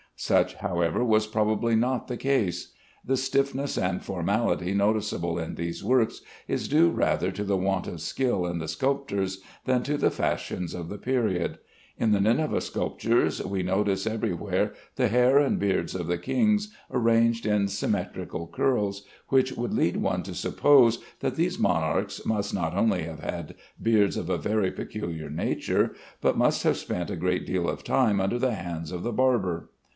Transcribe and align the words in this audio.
Such, 0.15 0.55
however, 0.55 1.03
was 1.03 1.25
probably 1.25 1.75
not 1.75 2.07
the 2.07 2.17
case. 2.17 2.73
The 3.05 3.17
stiffness 3.17 3.75
and 3.75 4.03
formality 4.03 4.73
noticeable 4.73 5.39
in 5.39 5.55
these 5.55 5.83
works 5.83 6.21
is 6.47 6.67
due 6.67 6.89
rather 6.89 7.31
to 7.31 7.43
the 7.43 7.57
want 7.57 7.87
of 7.87 8.01
skill 8.01 8.45
in 8.45 8.59
the 8.59 8.67
sculptors 8.67 9.41
than 9.65 9.81
to 9.83 9.97
the 9.97 10.11
fashions 10.11 10.75
of 10.75 10.89
the 10.89 10.99
period. 10.99 11.57
In 11.97 12.11
the 12.11 12.19
Nineveh 12.19 12.61
sculptures 12.61 13.43
we 13.43 13.63
notice 13.63 14.05
everywhere 14.05 14.73
the 14.95 15.07
hair 15.07 15.37
and 15.39 15.59
beards 15.59 15.95
of 15.95 16.05
the 16.07 16.19
kings 16.19 16.71
arranged 16.91 17.47
in 17.47 17.67
symmetrical 17.67 18.47
curls, 18.47 19.05
which 19.29 19.51
would 19.53 19.73
lead 19.73 19.97
one 19.97 20.21
to 20.23 20.35
suppose 20.35 20.99
that 21.21 21.35
these 21.35 21.57
monarchs 21.59 22.23
must 22.25 22.53
not 22.53 22.75
only 22.75 23.03
have 23.03 23.19
had 23.19 23.55
beards 23.81 24.17
of 24.17 24.29
a 24.29 24.37
very 24.39 24.71
peculiar 24.71 25.29
nature, 25.29 25.95
but 26.21 26.37
must 26.37 26.61
have 26.63 26.77
spent 26.77 27.09
a 27.11 27.15
great 27.15 27.45
deal 27.45 27.67
of 27.67 27.83
time 27.83 28.21
under 28.21 28.37
the 28.37 28.53
hands 28.53 28.91
of 28.91 29.01
the 29.01 29.13
barber. 29.13 29.69